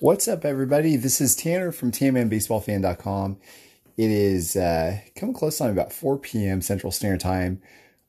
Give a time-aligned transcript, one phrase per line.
[0.00, 0.96] What's up, everybody?
[0.96, 3.36] This is Tanner from TanmanBaseballFan.com.
[3.98, 6.62] It is uh, coming close on about 4 p.m.
[6.62, 7.60] Central Standard Time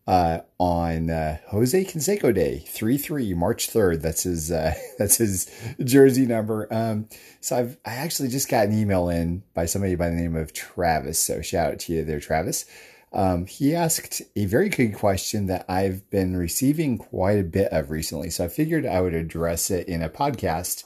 [0.08, 4.02] uh, on uh, Jose Canseco Day, 3 3, March 3rd.
[4.02, 5.52] That's his uh, that's his
[5.84, 6.74] jersey number.
[6.74, 7.10] Um,
[7.42, 10.53] so I've I actually just got an email in by somebody by the name of
[10.53, 11.19] Travis.
[11.19, 12.63] So shout out to you there, Travis.
[13.12, 17.89] Um, he asked a very good question that I've been receiving quite a bit of
[17.89, 18.30] recently.
[18.30, 20.85] So I figured I would address it in a podcast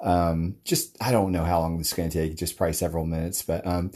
[0.00, 3.06] um, just I don't know how long this is going to take, just probably several
[3.06, 3.42] minutes.
[3.42, 3.92] But um,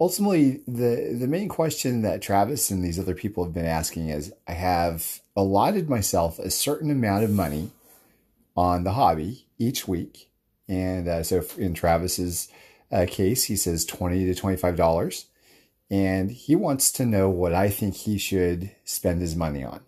[0.00, 4.32] ultimately, the the main question that Travis and these other people have been asking is:
[4.46, 7.70] I have allotted myself a certain amount of money
[8.56, 10.30] on the hobby each week,
[10.68, 12.48] and uh, so in Travis's
[12.92, 15.26] uh, case, he says twenty to twenty five dollars,
[15.90, 19.80] and he wants to know what I think he should spend his money on.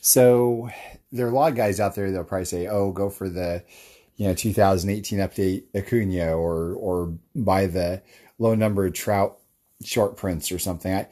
[0.00, 0.70] So
[1.10, 3.64] there are a lot of guys out there that'll probably say, "Oh, go for the."
[4.16, 8.02] You know 2018 update Acuna or or buy the
[8.38, 9.38] low number trout
[9.84, 10.92] short prints or something.
[10.92, 11.08] I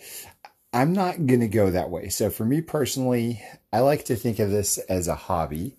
[0.72, 2.08] I'm not to go that way.
[2.10, 5.76] So for me personally, I like to think of this as a hobby,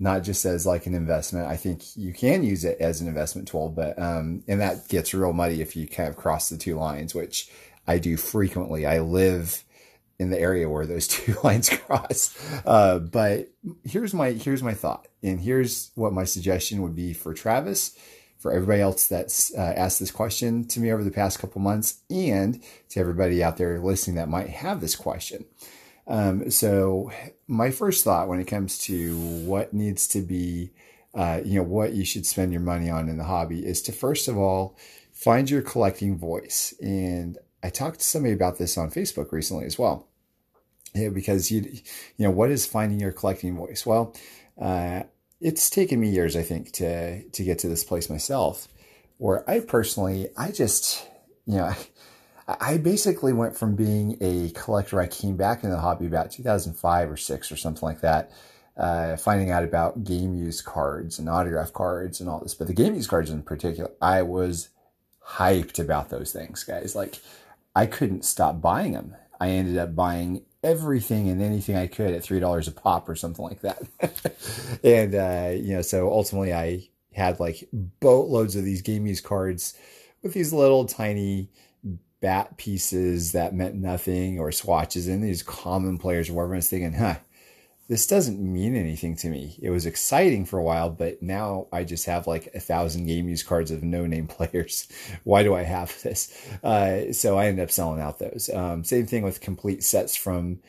[0.00, 1.46] not just as like an investment.
[1.46, 5.14] I think you can use it as an investment tool, but um and that gets
[5.14, 7.50] real muddy if you kind of cross the two lines, which
[7.86, 8.86] I do frequently.
[8.86, 9.64] I live
[10.22, 12.34] in the area where those two lines cross.
[12.64, 13.50] Uh, but
[13.84, 17.96] here's my here's my thought, and here's what my suggestion would be for Travis,
[18.38, 22.00] for everybody else that's uh, asked this question to me over the past couple months,
[22.08, 25.44] and to everybody out there listening that might have this question.
[26.06, 27.12] Um, so
[27.46, 30.72] my first thought when it comes to what needs to be,
[31.14, 33.92] uh, you know, what you should spend your money on in the hobby is to
[33.92, 34.76] first of all
[35.12, 36.74] find your collecting voice.
[36.82, 40.08] And I talked to somebody about this on Facebook recently as well
[40.94, 44.14] yeah, because you you know what is finding your collecting voice well
[44.60, 45.02] uh,
[45.40, 48.68] it's taken me years i think to to get to this place myself
[49.18, 51.08] where i personally i just
[51.46, 51.72] you know
[52.48, 55.00] I basically went from being a collector.
[55.00, 58.32] I came back into the hobby about 2005 or six or something like that,
[58.76, 62.54] uh, finding out about game use cards and autograph cards and all this.
[62.54, 64.70] But the game use cards in particular, I was
[65.24, 66.96] hyped about those things, guys.
[66.96, 67.20] Like
[67.76, 69.16] I couldn't stop buying them.
[69.40, 73.16] I ended up buying everything and anything I could at three dollars a pop or
[73.16, 73.82] something like that.
[74.84, 79.74] and uh, you know, so ultimately I had like boatloads of these game use cards
[80.22, 81.50] with these little tiny
[82.20, 86.94] bat pieces that meant nothing or swatches and these common players whatever I was thinking,
[86.94, 87.16] huh,
[87.92, 89.54] this doesn't mean anything to me.
[89.60, 93.28] It was exciting for a while, but now I just have like a thousand game
[93.28, 94.88] use cards of no name players.
[95.24, 96.34] Why do I have this?
[96.64, 98.48] Uh, so I ended up selling out those.
[98.48, 100.60] Um, same thing with complete sets from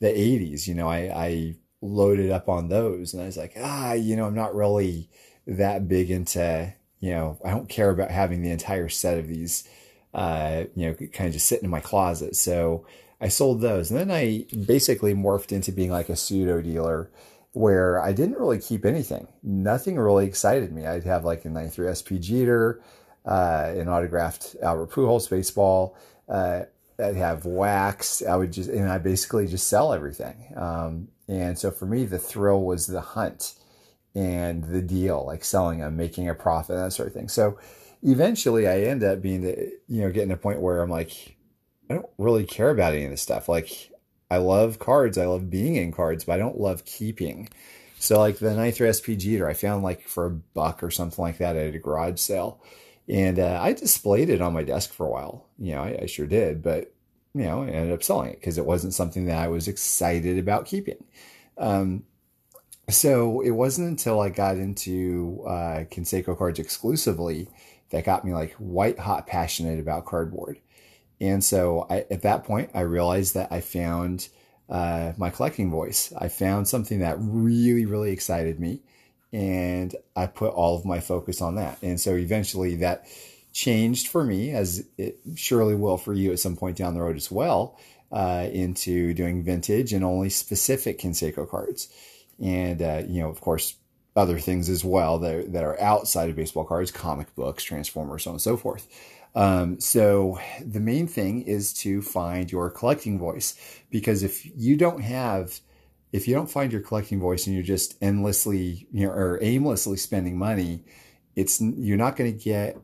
[0.00, 0.66] the 80s.
[0.66, 4.26] You know, I, I loaded up on those and I was like, ah, you know,
[4.26, 5.08] I'm not really
[5.46, 9.68] that big into, you know, I don't care about having the entire set of these,
[10.14, 12.34] uh, you know, kind of just sitting in my closet.
[12.34, 12.86] So,
[13.22, 13.90] I sold those.
[13.90, 17.08] And then I basically morphed into being like a pseudo dealer
[17.52, 19.28] where I didn't really keep anything.
[19.44, 20.86] Nothing really excited me.
[20.86, 22.82] I'd have like a 93 SP Jeter,
[23.24, 25.96] uh, an autographed Albert Pujols baseball.
[26.28, 26.62] Uh,
[26.98, 28.22] I'd have wax.
[28.26, 30.52] I would just, and I basically just sell everything.
[30.56, 33.54] Um, and so for me, the thrill was the hunt
[34.16, 37.28] and the deal, like selling them, making a profit, that sort of thing.
[37.28, 37.56] So
[38.02, 41.36] eventually I end up being, the, you know, getting to a point where I'm like,
[41.92, 43.48] I don't really care about any of this stuff.
[43.48, 43.90] Like,
[44.30, 45.18] I love cards.
[45.18, 47.50] I love being in cards, but I don't love keeping.
[47.98, 51.38] So, like the Nitro SP Jeter, I found like for a buck or something like
[51.38, 52.62] that at a garage sale.
[53.08, 55.46] And uh, I displayed it on my desk for a while.
[55.58, 56.62] You know, I, I sure did.
[56.62, 56.94] But,
[57.34, 60.38] you know, I ended up selling it because it wasn't something that I was excited
[60.38, 61.04] about keeping.
[61.58, 62.04] Um,
[62.88, 67.50] so it wasn't until I got into uh, Canseco cards exclusively
[67.90, 70.58] that got me like white hot passionate about cardboard.
[71.22, 74.28] And so I, at that point, I realized that I found
[74.68, 76.12] uh, my collecting voice.
[76.18, 78.80] I found something that really, really excited me.
[79.32, 81.78] And I put all of my focus on that.
[81.80, 83.06] And so eventually that
[83.52, 87.16] changed for me, as it surely will for you at some point down the road
[87.16, 87.78] as well,
[88.10, 91.88] uh, into doing vintage and only specific Canseco cards.
[92.42, 93.76] And, uh, you know, of course,
[94.16, 98.30] other things as well that, that are outside of baseball cards, comic books, Transformers, so
[98.30, 98.88] on and so forth.
[99.34, 103.56] Um, so the main thing is to find your collecting voice
[103.90, 105.60] because if you don't have,
[106.12, 109.96] if you don't find your collecting voice and you're just endlessly, you know, or aimlessly
[109.96, 110.84] spending money,
[111.34, 112.76] it's, you're not going to get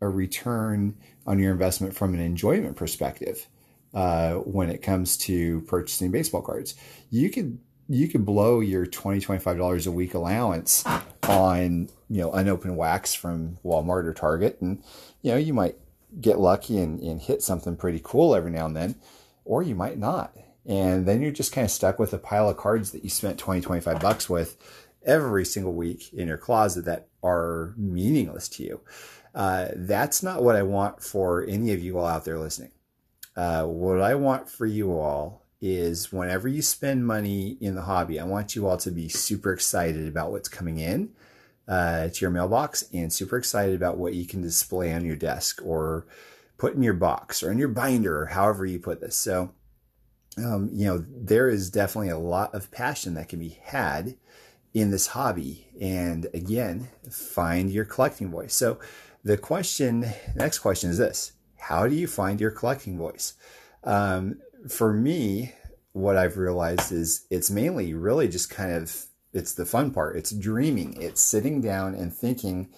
[0.00, 3.48] a return on your investment from an enjoyment perspective.
[3.94, 6.74] Uh, when it comes to purchasing baseball cards,
[7.10, 7.58] you could
[7.88, 10.84] you could blow your 20 25 dollars a week allowance
[11.22, 14.82] on you know unopened wax from Walmart or Target, and
[15.22, 15.76] you know you might
[16.20, 18.96] get lucky and, and hit something pretty cool every now and then,
[19.44, 20.32] or you might not.
[20.64, 23.38] And then you're just kind of stuck with a pile of cards that you spent
[23.38, 24.56] 20, 25 bucks with
[25.04, 28.80] every single week in your closet that are meaningless to you.
[29.34, 32.72] Uh, that's not what I want for any of you all out there listening.
[33.36, 38.18] Uh, what I want for you all is whenever you spend money in the hobby,
[38.18, 41.10] I want you all to be super excited about what's coming in
[41.68, 45.60] uh, to your mailbox and super excited about what you can display on your desk
[45.64, 46.06] or
[46.58, 49.16] put in your box or in your binder or however you put this.
[49.16, 49.52] So,
[50.38, 54.16] um, you know, there is definitely a lot of passion that can be had
[54.74, 55.66] in this hobby.
[55.80, 58.54] And again, find your collecting voice.
[58.54, 58.78] So
[59.24, 63.34] the question, next question is this, how do you find your collecting voice?
[63.82, 65.52] Um, for me,
[65.92, 70.16] what I've realized is it's mainly really just kind of, it's the fun part.
[70.16, 71.00] It's dreaming.
[71.00, 72.68] It's sitting down and thinking,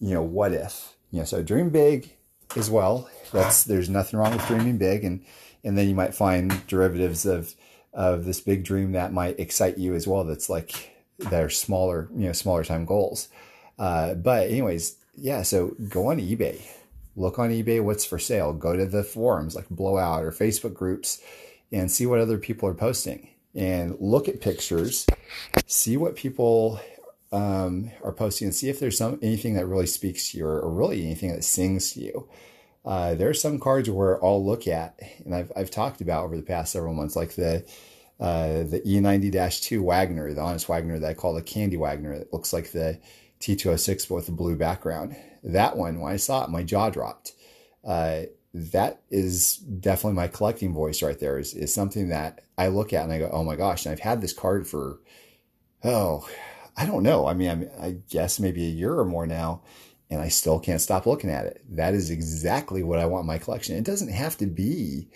[0.00, 2.16] you know, what if, you know, so dream big
[2.56, 3.08] as well.
[3.32, 5.04] That's, there's nothing wrong with dreaming big.
[5.04, 5.24] And,
[5.62, 7.54] and then you might find derivatives of,
[7.92, 10.24] of this big dream that might excite you as well.
[10.24, 13.28] That's like, that are smaller, you know, smaller time goals.
[13.78, 15.42] Uh, but anyways, yeah.
[15.42, 16.60] So go on eBay,
[17.16, 18.52] look on eBay, what's for sale.
[18.52, 21.20] Go to the forums like Blowout or Facebook groups,
[21.72, 23.28] and see what other people are posting.
[23.58, 25.04] And look at pictures,
[25.66, 26.80] see what people
[27.32, 30.60] um, are posting, and see if there's some anything that really speaks to you, or,
[30.60, 32.28] or really anything that sings to you.
[32.84, 36.36] Uh, there are some cards where I'll look at, and I've I've talked about over
[36.36, 37.66] the past several months, like the
[38.20, 42.12] uh, the E90-2 Wagner, the Honus Wagner that I call the Candy Wagner.
[42.12, 42.98] It looks like the
[43.40, 45.16] T206 but with a blue background.
[45.44, 47.32] That one, when I saw it, my jaw dropped.
[47.84, 48.22] Uh,
[48.54, 53.04] that is definitely my collecting voice right there is, is something that I look at
[53.04, 55.00] and I go, oh my gosh, and I've had this card for,
[55.84, 56.28] oh,
[56.76, 57.26] I don't know.
[57.26, 59.62] I mean, I'm, I guess maybe a year or more now,
[60.10, 61.62] and I still can't stop looking at it.
[61.68, 63.76] That is exactly what I want my collection.
[63.76, 65.08] It doesn't have to be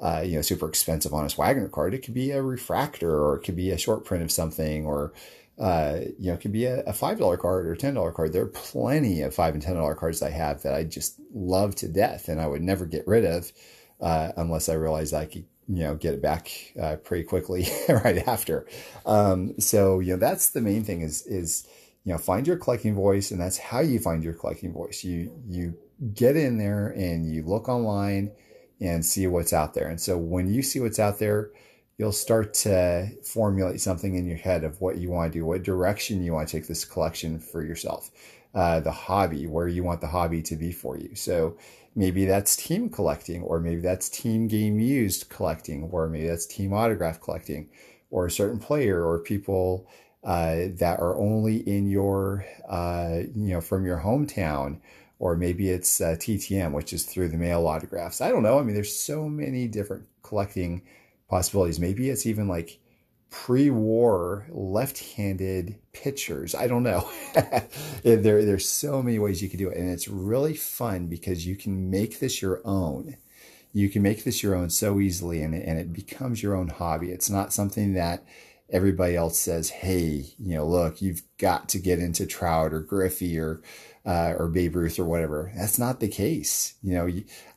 [0.00, 1.92] uh, you know, super expensive on Honus Wagner card.
[1.92, 5.12] It could be a refractor or it could be a short print of something or,
[5.58, 8.32] uh, you know, it could be a, a $5 card or a $10 card.
[8.32, 11.88] There are plenty of five and $10 cards I have that I just love to
[11.88, 13.52] death and I would never get rid of,
[14.00, 16.50] uh, unless I realized I could, you know, get it back,
[16.80, 18.66] uh, pretty quickly right after.
[19.04, 21.66] Um, so, you know, that's the main thing is, is,
[22.04, 25.02] you know, find your collecting voice and that's how you find your collecting voice.
[25.02, 25.76] You, you
[26.14, 28.30] get in there and you look online,
[28.80, 29.88] and see what's out there.
[29.88, 31.50] And so when you see what's out there,
[31.98, 35.64] you'll start to formulate something in your head of what you want to do, what
[35.64, 38.10] direction you want to take this collection for yourself,
[38.54, 41.14] uh, the hobby, where you want the hobby to be for you.
[41.16, 41.56] So
[41.96, 46.72] maybe that's team collecting, or maybe that's team game used collecting, or maybe that's team
[46.72, 47.68] autograph collecting,
[48.10, 49.88] or a certain player or people
[50.22, 54.80] uh, that are only in your, uh, you know, from your hometown
[55.20, 58.20] or maybe it's uh, TTM, which is through the mail autographs.
[58.20, 58.60] I don't know.
[58.60, 60.82] I mean, there's so many different collecting
[61.28, 61.80] possibilities.
[61.80, 62.80] Maybe it's even like
[63.30, 66.54] pre-war left-handed pitchers.
[66.54, 67.08] I don't know.
[68.02, 71.56] there, there's so many ways you could do it, and it's really fun because you
[71.56, 73.16] can make this your own.
[73.72, 77.10] You can make this your own so easily, and, and it becomes your own hobby.
[77.10, 78.24] It's not something that
[78.70, 83.38] everybody else says, "Hey, you know, look, you've got to get into Trout or Griffey
[83.38, 83.62] or."
[84.08, 85.52] uh, or Babe Ruth or whatever.
[85.54, 86.74] That's not the case.
[86.82, 87.10] You know,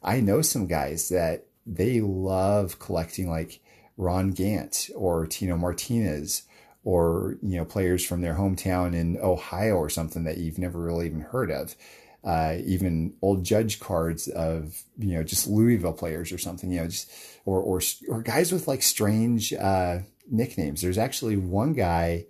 [0.03, 3.62] I know some guys that they love collecting like
[3.98, 6.44] Ron Gant or Tino Martinez
[6.84, 11.06] or, you know, players from their hometown in Ohio or something that you've never really
[11.06, 11.75] even heard of.
[12.24, 16.88] Uh, even old judge cards of, you know, just Louisville players or something, you know,
[16.88, 17.12] just,
[17.46, 20.00] or, or, or guys with like strange, uh,
[20.30, 20.82] nicknames.
[20.82, 22.25] There's actually one guy,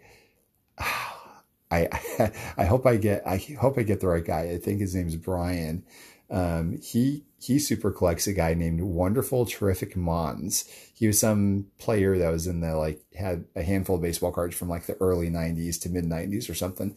[1.71, 4.51] I, I hope I get I hope I get the right guy.
[4.51, 5.83] I think his name's Brian.
[6.29, 10.65] Um, he he super collects a guy named Wonderful Terrific Monds.
[10.93, 14.55] He was some player that was in the like had a handful of baseball cards
[14.55, 16.95] from like the early '90s to mid '90s or something.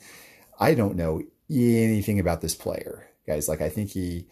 [0.58, 3.48] I don't know anything about this player, guys.
[3.48, 4.28] Like I think he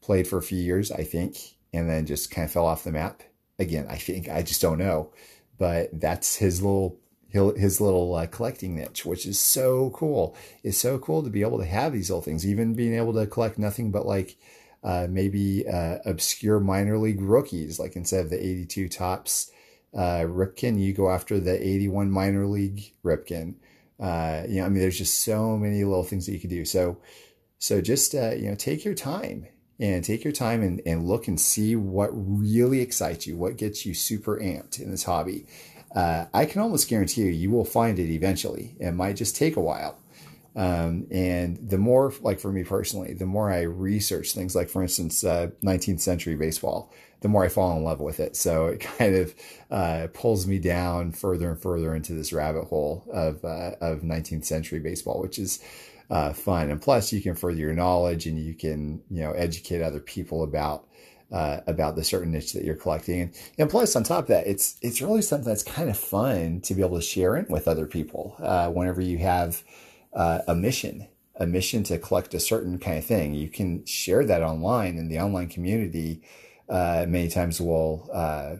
[0.00, 1.36] played for a few years, I think,
[1.72, 3.22] and then just kind of fell off the map.
[3.58, 5.12] Again, I think I just don't know,
[5.58, 6.98] but that's his little
[7.34, 10.36] his little uh, collecting niche, which is so cool.
[10.62, 13.26] It's so cool to be able to have these little things, even being able to
[13.26, 14.36] collect nothing but like
[14.84, 17.80] uh, maybe uh, obscure minor league rookies.
[17.80, 19.50] Like instead of the 82 Topps
[19.94, 23.54] uh, Ripken, you go after the 81 minor league Ripken.
[23.98, 26.64] Uh, you know, I mean, there's just so many little things that you can do.
[26.64, 26.98] So,
[27.58, 29.46] so just uh, you know, take your time
[29.80, 33.84] and take your time and, and look and see what really excites you, what gets
[33.84, 35.46] you super amped in this hobby
[35.94, 38.76] uh, I can almost guarantee you, you will find it eventually.
[38.80, 39.98] It might just take a while,
[40.56, 44.82] Um, and the more, like for me personally, the more I research things, like for
[44.82, 48.36] instance, uh, 19th century baseball, the more I fall in love with it.
[48.36, 49.34] So it kind of
[49.70, 54.44] uh, pulls me down further and further into this rabbit hole of uh, of 19th
[54.44, 55.60] century baseball, which is
[56.10, 56.70] uh, fun.
[56.70, 60.42] And plus, you can further your knowledge and you can you know educate other people
[60.42, 60.86] about
[61.32, 63.22] uh, about the certain niche that you're collecting.
[63.22, 66.60] And, and plus, on top of that, it's it's really something that's kind of fun
[66.62, 68.36] to be able to share it with other people.
[68.38, 69.62] Uh, whenever you have
[70.12, 74.24] uh, a mission, a mission to collect a certain kind of thing, you can share
[74.24, 76.22] that online, and the online community
[76.68, 78.56] uh, many times will uh,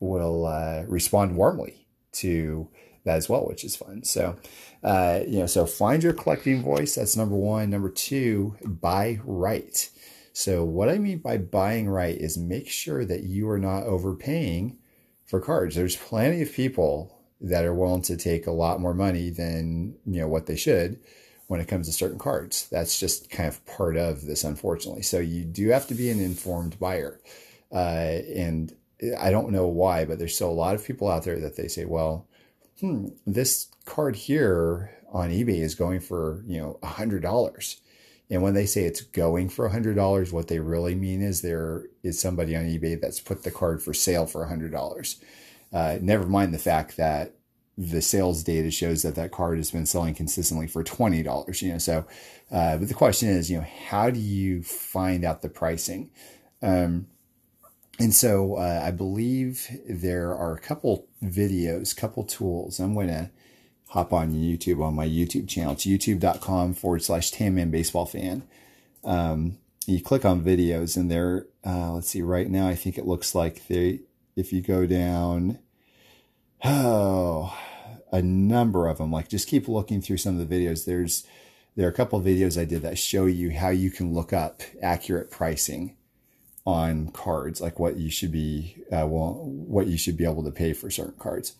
[0.00, 2.68] will respond warmly to
[3.04, 4.04] that as well, which is fun.
[4.04, 4.36] So,
[4.82, 6.94] you know, so find your collecting voice.
[6.94, 7.70] That's number one.
[7.70, 9.88] Number two, buy right
[10.34, 14.76] so what I mean by buying right is make sure that you are not overpaying
[15.24, 15.76] for cards.
[15.76, 20.20] There's plenty of people that are willing to take a lot more money than, you
[20.20, 20.98] know, what they should
[21.46, 22.68] when it comes to certain cards.
[22.68, 25.02] That's just kind of part of this, unfortunately.
[25.02, 27.20] So you do have to be an informed buyer.
[27.70, 28.74] Uh, and
[29.20, 31.68] I don't know why, but there's still a lot of people out there that they
[31.68, 32.26] say, well,
[32.80, 37.80] hmm, this card here on eBay is going for, you know, a hundred dollars.
[38.30, 41.84] And when they say it's going for a $100, what they really mean is there
[42.02, 45.22] is somebody on eBay that's put the card for sale for a $100.
[45.72, 47.34] Uh, never mind the fact that
[47.76, 51.78] the sales data shows that that card has been selling consistently for $20, you know,
[51.78, 52.06] so,
[52.50, 56.10] uh, but the question is, you know, how do you find out the pricing?
[56.62, 57.08] Um,
[57.98, 62.80] and so uh, I believe there are a couple videos, couple tools.
[62.80, 63.30] I'm going to
[63.88, 65.74] hop on YouTube on my YouTube channel.
[65.74, 68.42] It's youtube.com forward slash Tanman Baseball Fan.
[69.04, 73.06] Um, you click on videos and there, uh, let's see, right now I think it
[73.06, 74.00] looks like they,
[74.34, 75.58] if you go down,
[76.64, 77.56] oh,
[78.10, 80.84] a number of them, like just keep looking through some of the videos.
[80.84, 81.24] There's,
[81.76, 84.62] there are a couple videos I did that show you how you can look up
[84.82, 85.96] accurate pricing
[86.66, 90.50] on cards, like what you should be, uh, well, what you should be able to
[90.50, 91.54] pay for certain cards.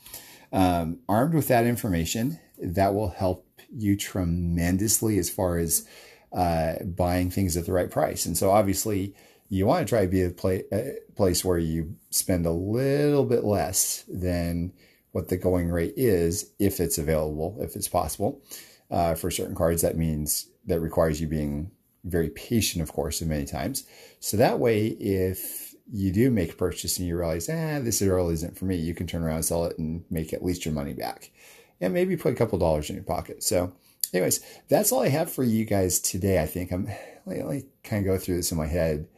[0.52, 5.86] Um, armed with that information, that will help you tremendously as far as
[6.32, 8.24] uh, buying things at the right price.
[8.24, 9.14] And so, obviously,
[9.48, 13.24] you want to try to be a, play, a place where you spend a little
[13.24, 14.72] bit less than
[15.12, 18.42] what the going rate is, if it's available, if it's possible.
[18.90, 21.70] Uh, for certain cards, that means that requires you being
[22.04, 23.84] very patient, of course, and many times.
[24.20, 28.34] So that way, if you do make a purchase and you realize, ah, this really
[28.34, 30.74] isn't for me, you can turn around and sell it and make at least your
[30.74, 31.30] money back.
[31.80, 33.42] And maybe put a couple dollars in your pocket.
[33.42, 33.72] So,
[34.12, 36.40] anyways, that's all I have for you guys today.
[36.40, 36.88] I think I'm,
[37.26, 39.08] let me kind of go through this in my head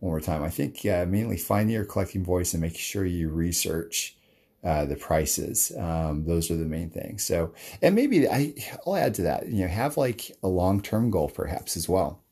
[0.00, 0.42] one more time.
[0.42, 4.16] I think uh, mainly finding your collecting voice and making sure you research
[4.64, 5.72] uh, the prices.
[5.78, 7.24] Um, those are the main things.
[7.24, 8.54] So, and maybe I,
[8.86, 12.22] I'll add to that, you know, have like a long term goal perhaps as well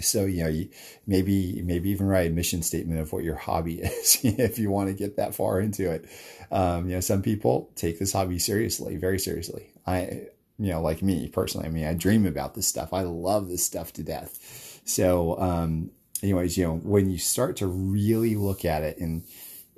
[0.00, 0.68] so you know you,
[1.06, 4.88] maybe maybe even write a mission statement of what your hobby is if you want
[4.88, 6.06] to get that far into it.
[6.50, 9.72] Um, you know some people take this hobby seriously very seriously.
[9.86, 10.28] I
[10.58, 12.92] you know like me personally i mean i dream about this stuff.
[12.92, 14.80] I love this stuff to death.
[14.84, 15.90] So um
[16.22, 19.24] anyways you know when you start to really look at it and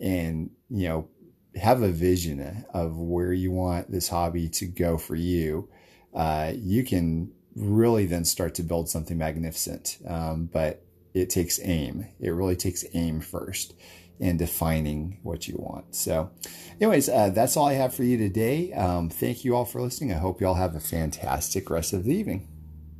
[0.01, 1.09] and you know
[1.55, 5.69] have a vision of where you want this hobby to go for you
[6.15, 9.99] uh, you can really then start to build something magnificent.
[10.07, 12.07] Um, but it takes aim.
[12.21, 13.75] It really takes aim first
[14.19, 15.95] in defining what you want.
[15.95, 16.31] So,
[16.81, 18.73] anyways, uh, that's all I have for you today.
[18.73, 20.13] Um, thank you all for listening.
[20.13, 22.52] I hope you all have a fantastic rest of the evening.